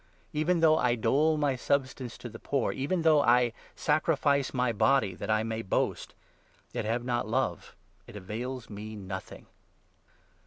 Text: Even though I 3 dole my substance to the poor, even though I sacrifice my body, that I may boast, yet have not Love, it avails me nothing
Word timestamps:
Even 0.33 0.61
though 0.61 0.79
I 0.79 0.95
3 0.95 0.95
dole 0.95 1.37
my 1.37 1.55
substance 1.55 2.17
to 2.17 2.27
the 2.27 2.39
poor, 2.39 2.71
even 2.71 3.03
though 3.03 3.21
I 3.21 3.53
sacrifice 3.75 4.51
my 4.51 4.71
body, 4.71 5.13
that 5.13 5.29
I 5.29 5.43
may 5.43 5.61
boast, 5.61 6.15
yet 6.73 6.85
have 6.85 7.03
not 7.05 7.27
Love, 7.27 7.75
it 8.07 8.15
avails 8.15 8.67
me 8.67 8.95
nothing 8.95 9.45